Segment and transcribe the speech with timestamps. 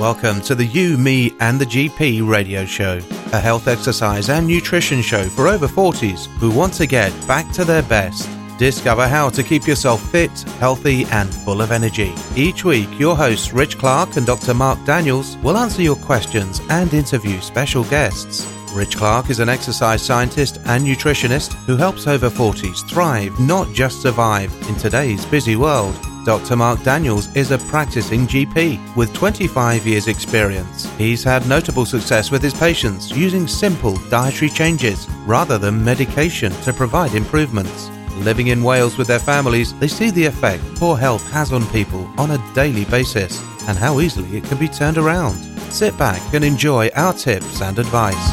[0.00, 3.02] Welcome to the You, Me, and the GP radio show,
[3.34, 7.66] a health, exercise, and nutrition show for over 40s who want to get back to
[7.66, 8.26] their best.
[8.58, 12.14] Discover how to keep yourself fit, healthy, and full of energy.
[12.34, 14.54] Each week, your hosts Rich Clark and Dr.
[14.54, 18.50] Mark Daniels will answer your questions and interview special guests.
[18.72, 24.00] Rich Clark is an exercise scientist and nutritionist who helps over 40s thrive, not just
[24.00, 25.94] survive, in today's busy world.
[26.24, 26.54] Dr.
[26.54, 30.84] Mark Daniels is a practicing GP with 25 years' experience.
[30.98, 36.74] He's had notable success with his patients using simple dietary changes rather than medication to
[36.74, 37.88] provide improvements.
[38.16, 42.04] Living in Wales with their families, they see the effect poor health has on people
[42.18, 45.36] on a daily basis and how easily it can be turned around.
[45.72, 48.30] Sit back and enjoy our tips and advice.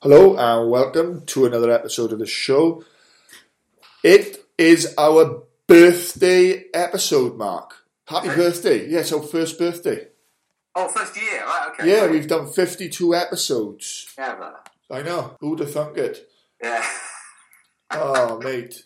[0.00, 2.84] Hello and welcome to another episode of the show.
[4.06, 7.74] It is our birthday episode, Mark.
[8.06, 8.88] Happy birthday.
[8.88, 10.06] Yeah, it's our first birthday.
[10.76, 11.70] Oh, first year, right?
[11.72, 11.90] Okay.
[11.90, 14.06] Yeah, we've done 52 episodes.
[14.16, 15.36] Yeah, but- I know.
[15.40, 16.28] Who'd have thunk it?
[16.62, 16.86] yeah.
[17.90, 18.84] Oh, mate.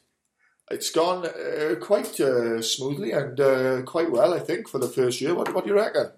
[0.70, 5.20] It's gone uh, quite uh, smoothly and uh, quite well, I think, for the first
[5.20, 5.34] year.
[5.34, 6.12] What, what do you reckon?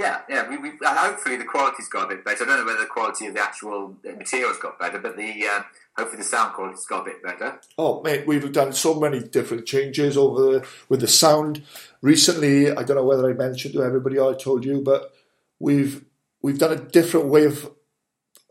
[0.00, 0.48] Yeah, yeah.
[0.48, 2.44] We, we, uh, hopefully the quality's got a bit better.
[2.44, 5.64] I don't know whether the quality of the actual materials got better, but the um,
[5.94, 7.60] hopefully the sound quality's got a bit better.
[7.76, 11.62] Oh, mate, we've done so many different changes over with the sound.
[12.00, 15.12] Recently, I don't know whether I mentioned to everybody or I told you, but
[15.58, 16.02] we've
[16.40, 17.70] we've done a different way of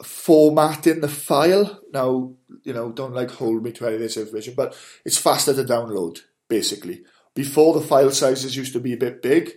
[0.03, 1.81] formatting the file.
[1.91, 2.31] Now,
[2.63, 5.63] you know, don't like hold me to any of this information, but it's faster to
[5.63, 7.01] download, basically.
[7.33, 9.53] Before the file sizes used to be a bit big,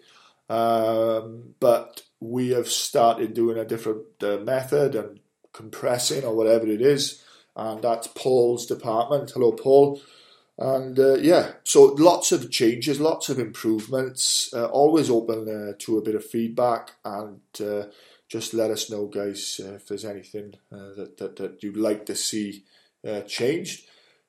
[0.52, 5.20] um, but we have started doing a different uh, method and
[5.52, 7.22] compressing or whatever it is,
[7.56, 9.30] and that's Paul's department.
[9.30, 10.02] Hello, Paul.
[10.58, 14.52] And uh, yeah, so lots of changes, lots of improvements.
[14.52, 17.84] Uh, always open uh, to a bit of feedback, and uh,
[18.28, 22.14] just let us know, guys, uh, if there's anything that, that that you'd like to
[22.14, 22.64] see
[23.26, 23.86] changed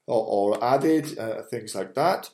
[0.07, 1.05] or, or added,
[1.49, 2.29] things like that.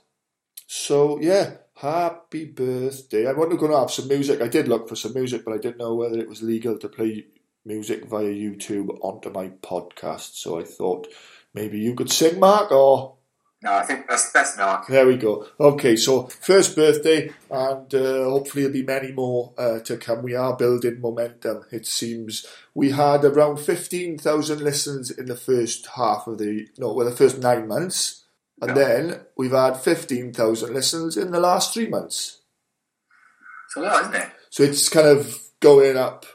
[0.68, 3.28] So yeah, happy birthday!
[3.28, 4.42] I wasn't going to have some music.
[4.42, 6.90] I did look for some music, but I didn't know whether it was legal to
[6.90, 7.26] play
[7.66, 10.36] music via YouTube onto my podcast.
[10.36, 11.08] So I thought
[11.54, 13.16] maybe you could sing, Mark, or
[13.62, 14.88] No, I think that's that's Mark.
[14.88, 15.46] there we go.
[15.60, 20.22] Okay, so first birthday, and uh, hopefully there'll be many more uh, to come.
[20.24, 21.66] We are building momentum.
[21.72, 26.94] It seems we had around fifteen thousand listens in the first half of the no,
[26.94, 28.24] well, the first nine months,
[28.62, 28.74] and Yeah.
[28.76, 32.42] then we've had fifteen thousand listens in the last three months.
[33.70, 34.28] So yeah, isn't it?
[34.50, 36.26] So it's kind of going up,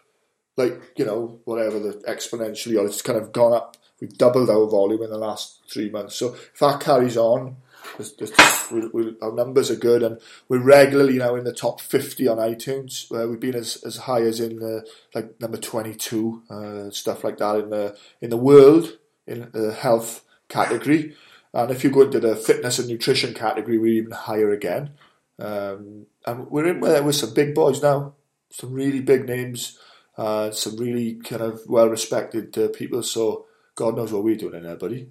[0.56, 3.76] like you know, whatever the exponentially, or it's kind of gone up.
[4.00, 6.16] We've doubled our volume in the last three months.
[6.16, 7.56] So if that carries on,
[7.96, 10.18] there's- there's- we, we, our numbers are good, and
[10.48, 13.10] we're regularly now in the top fifty on iTunes.
[13.10, 17.24] Where we've been as, as high as in the like number twenty two, uh, stuff
[17.24, 18.96] like that in the in the world
[19.26, 21.14] in the health category.
[21.54, 24.90] And if you go into the fitness and nutrition category, we're even higher again.
[25.38, 28.14] Um, and we're in there with some big boys now,
[28.50, 29.78] some really big names,
[30.18, 33.02] uh, some really kind of well respected uh, people.
[33.02, 35.08] So God knows what we're doing in there, buddy.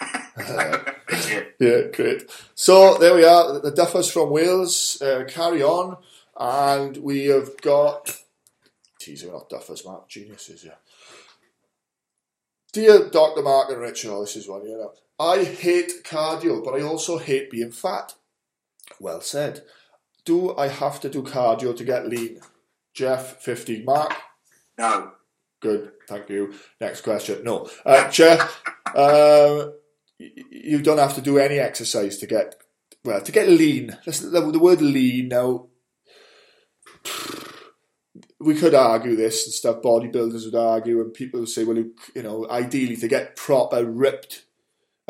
[1.60, 1.82] Yeah.
[1.92, 2.22] Great.
[2.54, 5.98] So there we are, the Duffers from Wales uh, carry on,
[6.38, 8.16] and we have got.
[8.98, 10.76] Geez, we're not Duffers, Mark, geniuses, yeah.
[12.72, 13.42] Dear Dr.
[13.42, 14.92] Mark and Richard, oh, this is one, you know.
[15.20, 18.14] I hate cardio, but I also hate being fat.
[18.98, 19.64] Well said.
[20.24, 22.40] Do I have to do cardio to get lean?
[22.94, 23.84] Jeff, 50.
[23.84, 24.14] Mark,
[24.78, 25.12] No.
[25.60, 26.54] Good, thank you.
[26.80, 27.44] Next question.
[27.44, 28.62] No, uh, Jeff,
[28.96, 29.74] um,
[30.18, 32.54] you don't have to do any exercise to get
[33.04, 33.98] well to get lean.
[34.06, 35.66] The, the word lean now.
[38.38, 39.82] We could argue this and stuff.
[39.82, 43.84] Bodybuilders would argue, and people would say, "Well, you, you know, ideally to get proper
[43.84, 44.44] ripped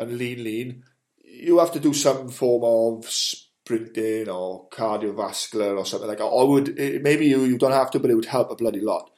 [0.01, 0.83] and lean, lean,
[1.23, 6.25] you have to do some form of sprinting or cardiovascular or something like that.
[6.25, 8.81] Or would it, maybe you, you don't have to, but it would help a bloody
[8.81, 9.11] lot.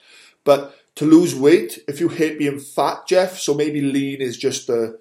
[0.43, 4.67] But to lose weight, if you hate being fat, Jeff, so maybe lean is just
[4.67, 4.99] the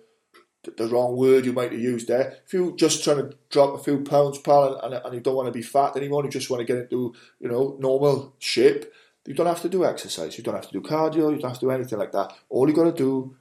[0.76, 2.38] the wrong word you might have used there.
[2.46, 5.48] If you're just trying to drop a few pounds, pal, and, and you don't want
[5.48, 8.84] to be fat anymore, you just want to get into you know normal shape,
[9.26, 10.38] you don't have to do exercise.
[10.38, 11.32] You don't have to do cardio.
[11.32, 12.32] You don't have to do anything like that.
[12.48, 13.36] All you got to do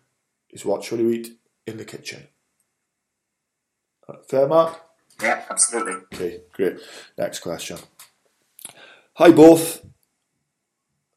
[0.49, 1.37] is watch what you eat
[1.67, 2.27] in the kitchen.
[4.27, 4.79] Fair, Mark?
[5.21, 5.93] Yeah, absolutely.
[6.13, 6.77] Okay, great.
[7.17, 7.77] Next question.
[9.15, 9.85] Hi, both.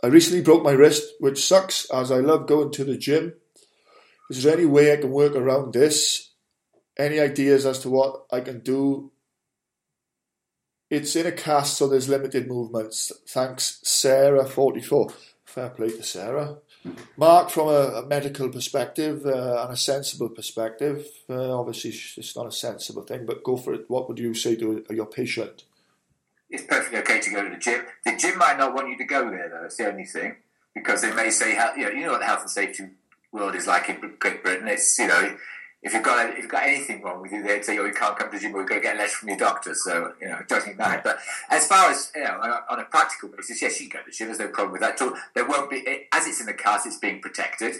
[0.02, 3.35] I recently broke my wrist, which sucks as I love going to the gym.
[4.31, 6.31] Is there any way I can work around this?
[6.99, 9.12] Any ideas as to what I can do
[10.91, 13.11] it's in a cast, so there's limited movements.
[13.26, 15.12] Thanks, Sarah, 44.
[15.44, 16.58] Fair play to Sarah.
[17.17, 22.47] Mark, from a, a medical perspective uh, and a sensible perspective, uh, obviously it's not
[22.47, 23.85] a sensible thing, but go for it.
[23.89, 25.65] What would you say to your patient?
[26.51, 27.85] It's perfectly okay to go to the gym.
[28.05, 29.65] The gym might not want you to go there, though.
[29.65, 30.37] It's the only thing
[30.75, 32.85] because they may say, you know, you know what the health and safety
[33.33, 34.69] world is like in Great Britain.
[34.69, 35.37] It's you know
[35.85, 38.17] if you've got if you've got anything wrong with you, they'd say, "Oh, you can't
[38.19, 40.15] come to the gym, or you've got to get a letter from your doctor." So
[40.21, 41.01] you know, it doesn't matter.
[41.05, 41.19] But
[41.51, 44.05] as far as you know, on a, on a practical basis, yes, you can go
[44.05, 44.29] to the gym.
[44.29, 44.99] There's no problem with that.
[44.99, 47.77] So there won't be, as it's in the cast, it's being protected.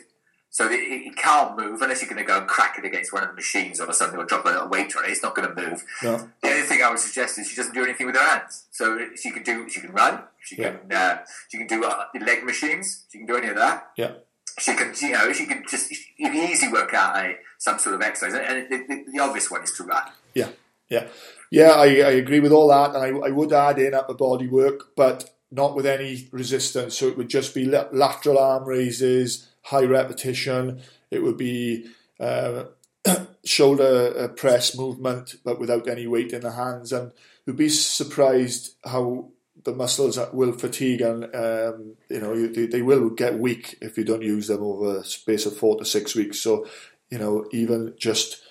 [0.51, 3.25] So it, it can't move unless you're going to go and crack it against one
[3.25, 5.11] of the machines or something or drop a little weight on it.
[5.11, 5.83] It's not going to move.
[6.01, 6.31] No.
[6.43, 8.67] The only thing I would suggest is she doesn't do anything with her hands.
[8.71, 10.97] So she can do, she can run, she can, Yeah.
[10.97, 14.13] uh, she can do uh, leg machines, she can do any of that Yeah.
[14.61, 17.95] she can, you know, she can just you can easily work out a some sort
[17.95, 20.03] of exercise, and the, the, the obvious one is to run.
[20.35, 20.51] Yeah,
[20.91, 21.07] yeah,
[21.51, 21.71] yeah.
[21.71, 24.95] I, I agree with all that, and I, I would add in upper body work,
[24.95, 26.99] but not with any resistance.
[26.99, 30.83] So it would just be lateral arm raises, high repetition.
[31.11, 31.87] It would be
[32.21, 32.65] uh,
[33.47, 36.93] shoulder uh, press movement, but without any weight in the hands.
[36.93, 37.13] And
[37.47, 39.31] you'd be surprised how
[39.65, 44.05] the muscles will fatigue and um, you know they, they will get weak if you
[44.05, 46.39] don't use them over a space of four to six weeks.
[46.41, 46.67] So
[47.15, 48.43] you know even just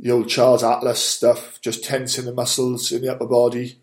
[0.00, 3.80] the old Charles Atlas stuff, just tensing the muscles in the upper body,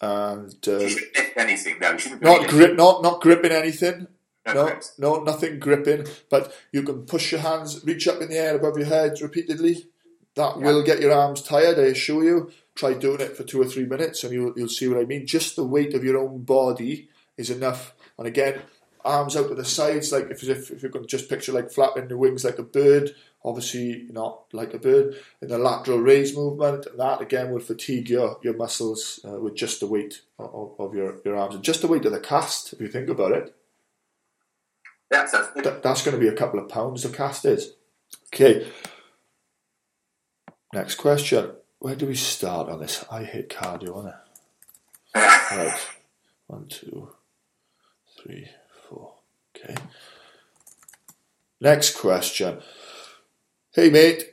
[0.00, 0.88] and uh,
[1.36, 1.96] anything, though.
[1.96, 4.06] Shouldn't grip, not not gripping anything.
[4.46, 4.92] No No, grips.
[4.98, 6.06] no, nothing gripping.
[6.30, 9.86] But you can push your hands, reach up in the air above your head repeatedly.
[10.34, 11.78] That will get your arms tired.
[11.78, 12.50] I assure you.
[12.74, 15.26] Try doing it for two or three minutes, and you'll you'll see what I mean.
[15.26, 17.92] Just the weight of your own body is enough.
[18.16, 18.62] And again,
[19.04, 22.08] arms out to the sides, like if if, if you can just picture like flapping
[22.08, 23.10] the wings like a bird.
[23.42, 25.16] Obviously, not like a bird.
[25.40, 29.80] In the lateral raise movement, that again will fatigue your your muscles uh, with just
[29.80, 32.72] the weight of, of your your arms and just the weight of the cast.
[32.74, 33.54] If you think about it.
[35.10, 35.64] Yeah, sounds good.
[35.64, 37.72] Th- that's going to be a couple of pounds the cast is.
[38.32, 38.66] Okay.
[40.72, 41.52] Next question.
[41.80, 43.04] Where do we start on this?
[43.10, 44.14] I hate cardio, on it.
[45.50, 45.86] Right.
[46.46, 47.10] One, two,
[48.22, 48.48] three,
[48.88, 49.14] four.
[49.56, 49.74] Okay.
[51.60, 52.60] Next question.
[53.72, 54.24] Hey, mate.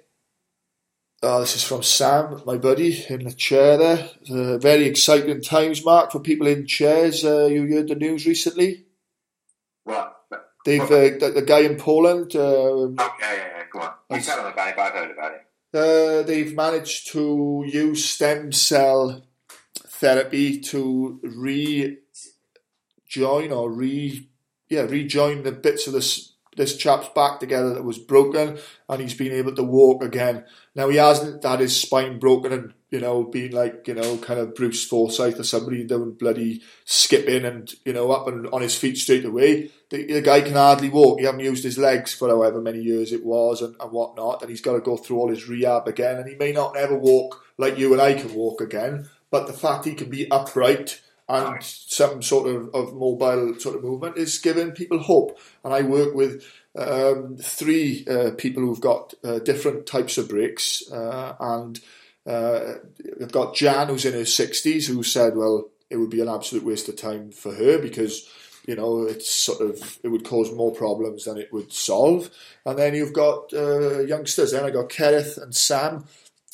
[1.21, 4.09] Uh, this is from Sam, my buddy, in the chair there.
[4.29, 7.23] Uh, very exciting times, Mark, for people in chairs.
[7.25, 8.85] Uh, you heard the news recently?
[9.83, 10.15] What?
[10.65, 12.35] They've uh, the, the guy in Poland.
[12.35, 13.93] Uh, Okay, yeah, yeah, go on.
[14.11, 15.41] You tell them about it, I've heard about it.
[15.73, 19.23] uh, they've managed to use stem cell
[19.75, 21.97] therapy to rejoin
[23.51, 24.29] or re
[24.69, 28.57] yeah rejoin the bits of this this chap's back together that was broken,
[28.89, 30.43] and he's been able to walk again.
[30.75, 34.39] Now he hasn't had his spine broken and you know been like you know kind
[34.39, 38.77] of Bruce Forsyth or somebody doing bloody skipping and you know up and on his
[38.77, 39.71] feet straight away.
[39.89, 41.19] The, the guy can hardly walk.
[41.19, 44.49] He hasn't used his legs for however many years it was and, and whatnot, and
[44.49, 46.17] he's got to go through all his rehab again.
[46.17, 49.53] And he may not ever walk like you and I can walk again, but the
[49.53, 54.37] fact he can be upright and some sort of, of mobile sort of movement is
[54.37, 55.37] giving people hope.
[55.63, 56.45] And I work with
[56.75, 61.79] um, three uh, people who've got uh, different types of breaks, uh, and
[62.25, 62.75] uh,
[63.21, 66.63] I've got Jan who's in her sixties who said, "Well, it would be an absolute
[66.63, 68.29] waste of time for her because."
[68.69, 72.29] You know, it's sort of it would cause more problems than it would solve.
[72.65, 74.51] And then you've got uh, youngsters.
[74.51, 76.03] Then I got Kerith and Sam,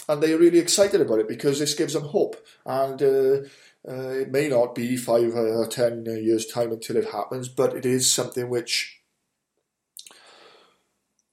[0.08, 2.36] and they're really excited about it because this gives them hope.
[2.66, 3.38] And uh,
[3.88, 7.86] uh, it may not be five or ten years' time until it happens, but it
[7.86, 9.02] is something which,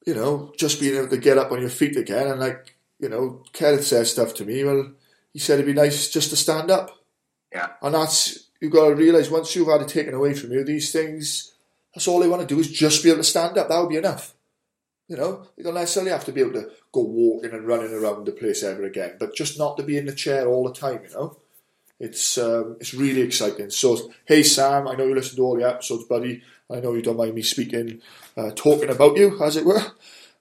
[0.06, 2.28] you know, just being able to get up on your feet again.
[2.28, 4.62] And like, you know, Kenneth says stuff to me.
[4.64, 4.92] Well,
[5.32, 6.90] he said it'd be nice just to stand up.
[7.52, 7.70] Yeah.
[7.82, 10.92] And that's, you've got to realise once you've had it taken away from you, these
[10.92, 11.52] things,
[11.94, 13.68] that's all they want to do is just be able to stand up.
[13.68, 14.34] That would be enough.
[15.10, 18.26] You know, you don't necessarily have to be able to go walking and running around
[18.26, 21.00] the place ever again, but just not to be in the chair all the time,
[21.02, 21.36] you know?
[21.98, 23.70] It's um, it's really exciting.
[23.70, 26.42] So, hey Sam, I know you listen to all the episodes, buddy.
[26.70, 28.00] I know you don't mind me speaking,
[28.36, 29.82] uh, talking about you, as it were.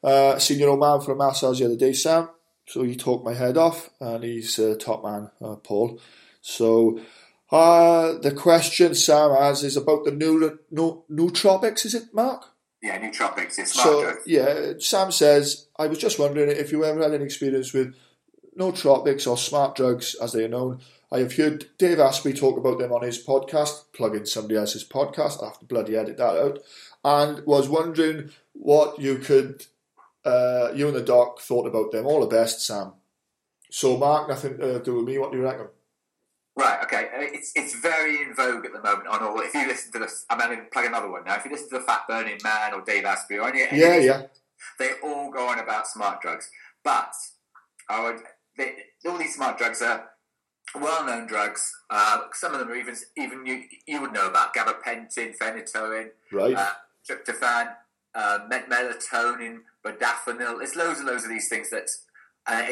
[0.04, 2.30] Uh, seen your old man for a massage the other day, Sam.
[2.68, 6.00] So he talked my head off, and he's uh, top man, uh, Paul.
[6.42, 7.02] So
[7.52, 11.86] uh, the question Sam has is about the new, new nootropics.
[11.86, 12.46] Is it Mark?
[12.82, 13.60] Yeah, nootropics.
[13.60, 14.18] It's smart So drug.
[14.26, 17.94] yeah, Sam says, I was just wondering if you ever had any experience with
[18.58, 20.80] nootropics or smart drugs, as they are known.
[21.12, 24.88] I have heard Dave Asprey talk about them on his podcast, plug in somebody else's
[24.88, 25.42] podcast.
[25.42, 26.60] I have to bloody edit that out.
[27.04, 29.66] And was wondering what you could,
[30.24, 32.06] uh, you and the doc thought about them.
[32.06, 32.94] All the best, Sam.
[33.72, 35.18] So, Mark, nothing to do with me.
[35.18, 35.68] What do you reckon?
[36.60, 36.80] Right.
[36.84, 37.08] Okay.
[37.38, 39.08] It's it's very in vogue at the moment.
[39.08, 41.36] On all, if you listen to the, I'm going to plug another one now.
[41.36, 44.22] If you listen to the Fat Burning Man or Dave Asprey or any, Yeah, yeah.
[44.78, 46.50] they all go on about smart drugs.
[46.84, 47.14] But
[47.90, 48.20] I would,
[48.58, 48.74] they,
[49.08, 50.10] all these smart drugs are
[50.76, 51.72] well-known drugs.
[51.90, 56.56] Uh, some of them are even even you you would know about gabapentin, phenytoin, Right.
[56.56, 56.72] uh,
[57.10, 57.74] tryptophan,
[58.16, 60.58] uh, melatonin, modafinil.
[60.60, 61.88] There's loads and loads of these things that.
[62.48, 62.64] Uh,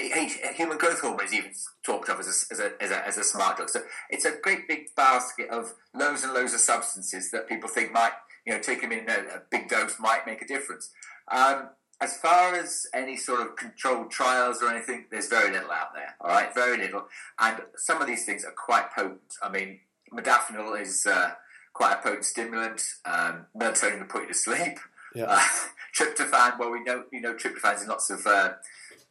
[0.56, 1.52] human growth hormone is even
[1.84, 3.70] talked of as a, as, a, as, a, as a smart drug.
[3.70, 7.92] So it's a great big basket of loads and loads of substances that people think
[7.92, 8.14] might,
[8.46, 10.90] you know, take them in a, a big dose might make a difference.
[11.32, 11.70] Um,
[12.00, 16.16] as far as any sort of controlled trials or anything, there's very little out there.
[16.22, 17.06] All right, very little,
[17.40, 19.36] and some of these things are quite potent.
[19.42, 19.80] I mean,
[20.14, 21.32] modafinil is uh,
[21.74, 22.84] quite a potent stimulant.
[23.06, 24.78] Um, melatonin will put you to sleep.
[25.16, 25.26] Yeah.
[25.28, 25.42] Uh,
[25.98, 28.54] tryptophan, well, we know you know tryptophan's in lots of uh,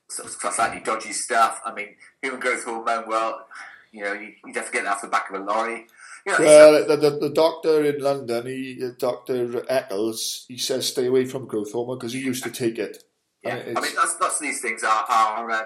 [0.09, 1.61] sort of slightly dodgy stuff.
[1.65, 3.05] I mean, human growth hormone.
[3.07, 3.47] Well,
[3.93, 5.87] you know, you, you'd have to get that off the back of a lorry.
[6.27, 9.65] You know, Well, the, the, the doctor in London, he, uh, Dr.
[9.69, 13.05] Eccles, he says stay away from growth hormone because he used to take it.
[13.43, 15.65] Yeah, I mean, lots, lots of these things are, are uh,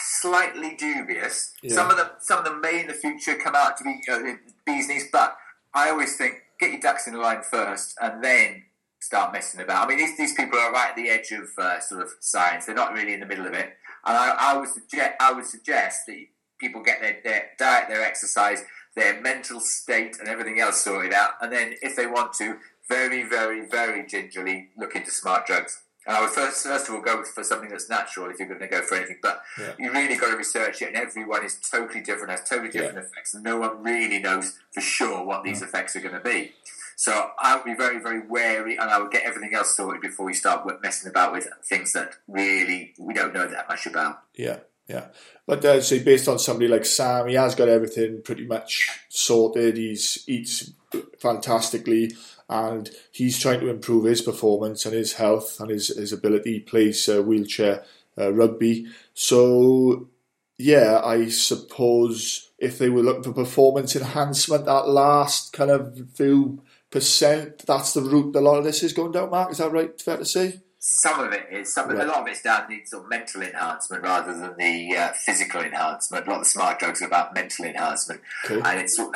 [0.00, 1.52] slightly dubious.
[1.62, 1.74] Yeah.
[1.74, 4.22] Some of them, some of them may in the future come out to be you
[4.22, 5.36] know, bees knees, but
[5.74, 8.64] I always think get your ducks in a line first, and then
[9.02, 9.84] start messing about.
[9.84, 12.66] I mean, these, these people are right at the edge of uh, sort of science;
[12.66, 13.74] they're not really in the middle of it.
[14.04, 16.24] And I, I would suggest, I would suggest that
[16.58, 18.64] people get their, their diet, their exercise,
[18.96, 22.56] their mental state, and everything else sorted out, and then if they want to,
[22.88, 25.82] very, very, very gingerly look into smart drugs.
[26.06, 28.58] And I would first, first of all go for something that's natural if you're going
[28.60, 29.18] to go for anything.
[29.22, 29.72] But Yeah.
[29.78, 33.34] you really got to research it, and everyone is totally different, has totally different effects,
[33.34, 36.54] and no one really knows for sure what these effects are going to be.
[36.96, 40.26] So I would be very, very wary, and I would get everything else sorted before
[40.26, 44.22] we start messing about with things that really we don't know that much about.
[44.34, 44.58] Yeah,
[44.88, 45.06] yeah.
[45.46, 49.76] But uh, say based on somebody like Sam, he has got everything pretty much sorted.
[49.76, 50.72] He's eats
[51.18, 52.14] fantastically,
[52.48, 56.54] and he's trying to improve his performance and his health and his, his ability.
[56.54, 57.84] He plays uh, wheelchair
[58.18, 60.08] uh, rugby, so
[60.58, 66.62] yeah, I suppose if they were looking for performance enhancement, that last kind of few
[66.92, 69.30] percent, that's the route a lot of this is going down.
[69.30, 70.00] Mark, is that right?
[70.00, 70.60] Fair to say?
[70.78, 72.04] Some of it is, some, Right.
[72.04, 75.60] a lot of it's down to sort of mental enhancement rather than the uh, physical
[75.60, 76.26] enhancement.
[76.26, 78.20] A lot of the smart drugs are about mental enhancement.
[78.44, 78.60] Okay.
[78.64, 79.10] and it's uh,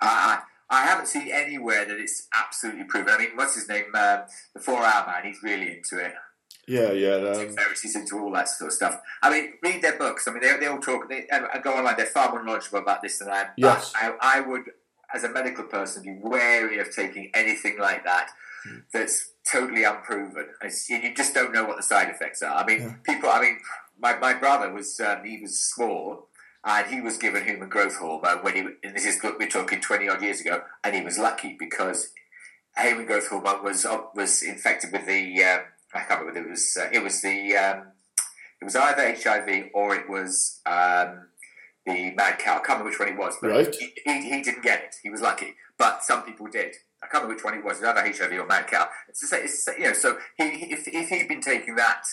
[0.00, 3.12] I, I haven't seen anywhere that it's absolutely proven.
[3.12, 3.94] I mean, what's his name?
[3.94, 4.20] Um,
[4.54, 5.24] the Four Hour Man.
[5.24, 6.14] He's really into it.
[6.66, 7.16] Yeah, yeah.
[7.16, 9.00] Um, Ferriss into all that sort of stuff.
[9.22, 10.28] I mean, read their books.
[10.28, 11.08] I mean, they, they all talk.
[11.08, 11.96] They and, go online.
[11.96, 13.46] They're far more knowledgeable about this than I am.
[13.48, 13.92] But Yes.
[13.96, 14.62] I, I would,
[15.14, 18.30] as a medical person, be wary of taking anything like that
[18.92, 20.46] that's totally unproven.
[20.62, 22.54] It's, you just don't know what the side effects are.
[22.54, 23.30] I mean, people.
[23.30, 23.58] I mean,
[23.98, 26.26] my, my brother was um, he was small.
[26.62, 30.10] And he was given human growth hormone when he, and this is, we're talking 20
[30.10, 32.12] odd years ago, and he was lucky because
[32.76, 35.60] human growth hormone was uh, was infected with the, um,
[35.94, 37.86] I can't remember, it was, uh, it was the, um,
[38.60, 41.28] it was either HIV or it was um,
[41.86, 42.52] the mad cow.
[42.52, 43.74] I can't remember which one it was, but Right.
[43.74, 44.96] he, he, he didn't get it.
[45.02, 46.74] He was lucky, but some people did.
[47.02, 47.78] I can't remember which one it was.
[47.80, 48.88] It was either HIV or mad cow.
[49.08, 52.04] It's, just, it's you know, so he, if, if he'd been taking that,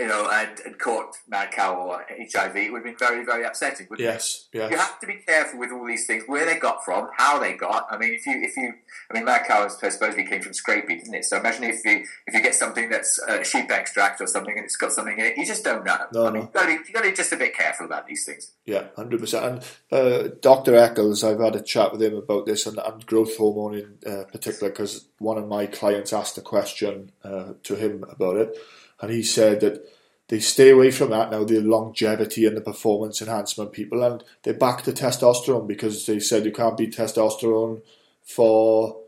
[0.00, 3.44] you know, and, and caught mad cow or HIV, it would have been very, very
[3.44, 3.86] upsetting.
[3.90, 4.10] Wouldn't it?
[4.10, 4.70] yes, yes.
[4.70, 7.52] You have to be careful with all these things, where they got from, how they
[7.52, 7.86] got.
[7.90, 8.72] I mean, if you, if you,
[9.10, 11.26] I mean, mad cow supposedly came from scrapie, didn't it?
[11.26, 14.64] So imagine if you, if you get something that's uh, sheep extract or something and
[14.64, 15.98] it's got something in it, you just don't know.
[16.14, 16.48] No, I mean, no.
[16.48, 18.52] you got to, you got to be just a bit careful about these things.
[18.64, 19.44] Yeah, hundred percent.
[19.44, 23.36] And uh, Doctor Eccles, I've had a chat with him about this and, and growth
[23.36, 28.02] hormone in uh, particular because one of my clients asked a question uh, to him
[28.10, 28.56] about it,
[29.00, 29.82] and he said that
[30.28, 31.44] they stay away from that now.
[31.44, 36.44] The longevity and the performance enhancement people, and they're back to testosterone because they said
[36.44, 37.82] you can't beat testosterone
[38.22, 39.00] for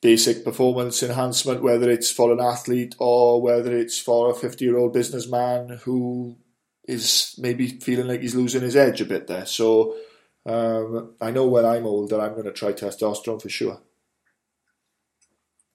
[0.00, 5.80] basic performance enhancement, whether it's for an athlete or whether it's for a fifty-year-old businessman
[5.84, 6.36] who
[6.86, 9.44] is maybe feeling like he's losing his edge a bit there.
[9.44, 9.96] So
[10.46, 13.82] um, I know when I'm older, I'm going to try testosterone for sure.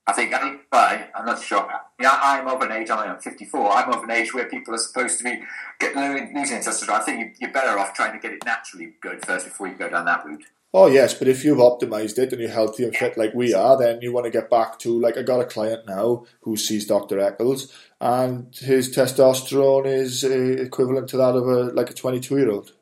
[0.07, 0.33] I think,
[0.73, 1.69] I, I'm not sure.
[1.99, 5.17] Yeah, I'm of an age, I'm 54, I'm of an age where people are supposed
[5.19, 5.41] to be
[5.79, 6.89] get, losing testosterone.
[6.89, 9.75] I think you, you're better off trying to get it naturally good first before you
[9.75, 10.43] go down that route.
[10.75, 13.77] Oh yes, but if you've optimized it and you're healthy and fit like we are,
[13.77, 16.87] then you want to get back to like I got a client now who sees
[16.87, 17.19] Dr.
[17.19, 22.49] Eccles, and his testosterone is uh, equivalent to that of a like a 22 year
[22.49, 22.73] old.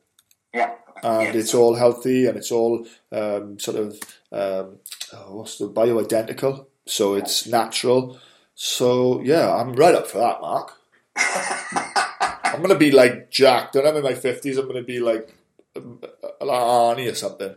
[0.53, 0.71] Yeah.
[1.03, 1.35] and Yes.
[1.35, 3.87] it's all healthy and it's all um, sort of
[4.31, 4.77] um,
[5.13, 8.19] oh, what's the bioidentical, so it's natural.
[8.55, 10.73] So yeah, I'm right up for that, Mark.
[12.43, 13.75] I'm gonna be like jacked.
[13.75, 15.33] When I'm in my fifties, I'm gonna be like
[15.75, 17.55] um, like Arnie or something.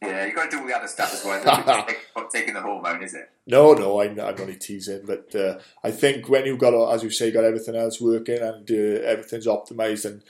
[0.00, 1.44] Yeah, you got to do all the other stuff as well.
[2.16, 3.28] Not taking the hormone, is it?
[3.48, 5.02] No, no, I'm, I'm only teasing.
[5.04, 8.70] But uh, I think when you've got, as you say, got everything else working and
[8.70, 10.22] uh, everything's optimized and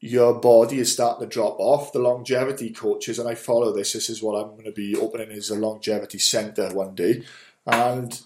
[0.00, 3.92] your body is starting to drop off, the longevity coaches, and I follow this.
[3.92, 7.22] This is what I'm going to be opening is a longevity center one day,
[7.66, 8.20] and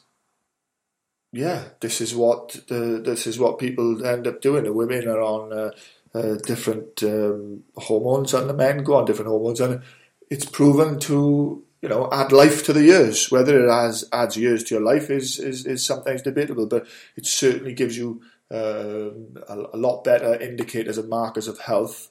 [1.33, 4.65] yeah, this is what the this is what people end up doing.
[4.65, 5.71] The women are on uh,
[6.15, 9.83] uh, different um, hormones, and the men go on different hormones, and
[10.31, 13.31] it's proven to you know add life to the years.
[13.31, 16.87] Whether it has adds years to your life is is, is sometimes debatable, but
[17.17, 18.23] it certainly gives you
[18.53, 19.11] uh,
[19.49, 22.11] a, a, lot better indicators and markers of health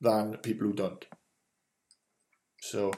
[0.00, 1.04] than people who don't.
[2.60, 2.92] So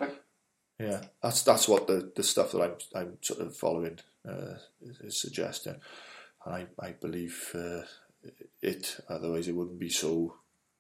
[0.79, 5.01] yeah, that's that's what the, the stuff that I'm I'm sort of following uh, is,
[5.01, 5.77] is, suggesting,
[6.45, 7.83] and I I believe uh,
[8.61, 9.01] it.
[9.09, 10.37] Otherwise, it wouldn't be so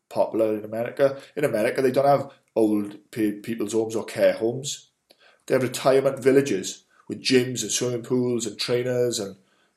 [0.08, 1.18] popular in America.
[1.34, 4.90] In America, they don't have old people's homes or care homes.
[5.46, 9.36] They have retirement villages with gyms and swimming pools and trainers and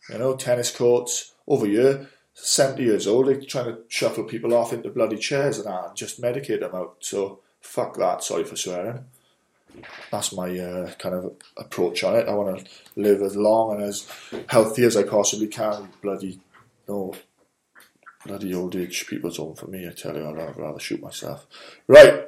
[0.09, 1.33] you know tennis courts.
[1.49, 5.67] Over here, seventy years old, they're trying to shuffle people off into bloody chairs and
[5.67, 6.97] that, and just medicate them out.
[6.99, 8.23] So fuck that.
[8.23, 9.05] Sorry for swearing.
[10.11, 12.27] That's my uh, kind of approach on it.
[12.27, 12.65] I want to
[12.95, 14.07] live as long and as
[14.47, 15.89] healthy as I possibly can.
[16.01, 16.39] Bloody
[16.87, 17.13] no
[18.25, 19.87] bloody old age people's home for me.
[19.87, 21.47] I tell you, I'd rather shoot myself.
[21.87, 22.27] Right.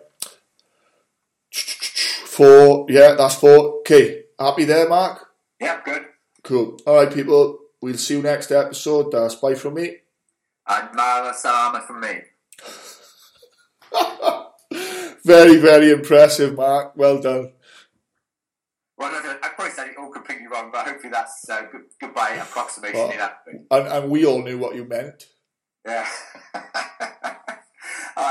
[1.52, 3.80] Four, yeah, that's four.
[3.80, 5.28] Okay, happy there, Mark?
[5.60, 6.06] Yeah, good.
[6.44, 6.80] Cool.
[6.88, 7.60] All right, people.
[7.82, 9.12] We'll see you next episode.
[9.12, 9.98] That's bye from me.
[10.68, 12.22] And Salama from me.
[15.26, 16.96] very, very impressive, Mark.
[16.96, 17.54] Well done.
[18.98, 22.36] Well, I probably said it all completely wrong, but hopefully that's a uh, good, goodbye
[22.36, 23.40] approximation well, in that.
[23.72, 25.26] And, and we all knew what you meant.
[25.86, 26.08] Yeah.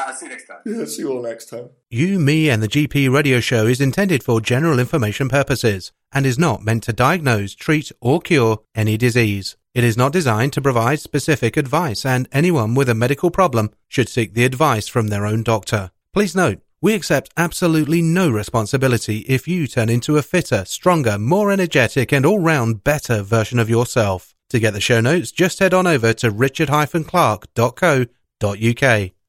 [0.01, 0.59] All right, I'll see you next time.
[0.65, 1.69] Yeah, see you all next time.
[1.91, 6.39] You, Me, and the GP radio show is intended for general information purposes and is
[6.39, 9.59] not meant to diagnose, treat, or cure any disease.
[9.75, 14.09] It is not designed to provide specific advice, and anyone with a medical problem should
[14.09, 15.91] seek the advice from their own doctor.
[16.15, 21.53] Please note, we accept absolutely no responsibility if you turn into a fitter, stronger, more
[21.53, 24.35] energetic, and all round better version of yourself.
[24.49, 29.11] To get the show notes, just head on over to richard-clark.co.uk.